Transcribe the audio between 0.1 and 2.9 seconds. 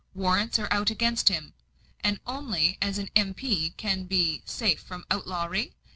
Warrants are out against him; and only